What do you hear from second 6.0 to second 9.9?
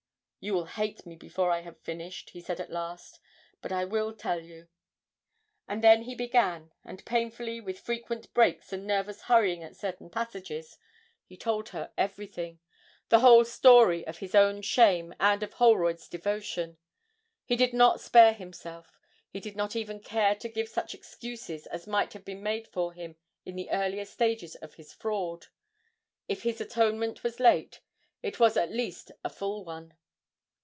he began, and painfully, with frequent breaks and nervous hurrying at